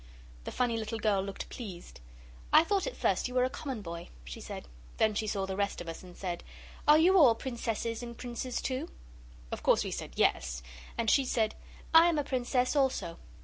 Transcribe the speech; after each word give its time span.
The 0.45 0.51
funny 0.51 0.77
little 0.77 0.97
girl 0.97 1.21
looked 1.21 1.47
pleased 1.49 1.99
'I 2.51 2.63
thought 2.63 2.87
at 2.87 2.97
first 2.97 3.27
you 3.27 3.35
were 3.35 3.43
a 3.43 3.51
common 3.51 3.83
boy,' 3.83 4.09
she 4.25 4.41
said. 4.41 4.67
Then 4.97 5.13
she 5.13 5.27
saw 5.27 5.45
the 5.45 5.55
rest 5.55 5.79
of 5.79 5.87
us 5.87 6.01
and 6.01 6.17
said 6.17 6.43
'Are 6.87 6.97
you 6.97 7.19
all 7.19 7.35
Princesses 7.35 8.01
and 8.01 8.17
Princes 8.17 8.63
too?' 8.63 8.89
Of 9.51 9.61
course 9.61 9.83
we 9.83 9.91
said 9.91 10.13
'Yes,' 10.15 10.63
and 10.97 11.07
she 11.07 11.23
said 11.23 11.53
'I 11.93 12.07
am 12.09 12.17
a 12.17 12.23
Princess 12.23 12.75
also. 12.75 13.19